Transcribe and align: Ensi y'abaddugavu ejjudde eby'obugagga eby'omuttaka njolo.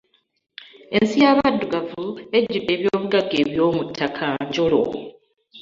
Ensi 0.95 1.15
y'abaddugavu 1.23 2.05
ejjudde 2.37 2.69
eby'obugagga 2.75 3.35
eby'omuttaka 3.43 4.25
njolo. 4.47 4.81